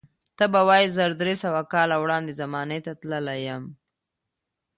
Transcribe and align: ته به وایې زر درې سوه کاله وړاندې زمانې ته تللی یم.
ته 0.37 0.45
به 0.53 0.61
وایې 0.67 0.87
زر 0.95 1.11
درې 1.21 1.35
سوه 1.43 1.61
کاله 1.73 1.95
وړاندې 1.99 2.33
زمانې 2.41 2.79
ته 2.85 2.91
تللی 3.01 3.39
یم. 3.47 3.63